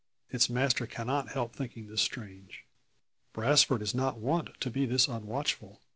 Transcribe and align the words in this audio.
Its 0.31 0.49
master 0.49 0.87
cannot 0.87 1.29
help 1.29 1.53
thinking 1.53 1.85
this 1.85 2.01
strange. 2.01 2.65
Brasfort 3.35 3.83
is 3.83 3.93
not 3.93 4.17
wont 4.17 4.49
to 4.59 4.71
be 4.71 4.87
thus 4.87 5.07
unwatchful. 5.07 5.79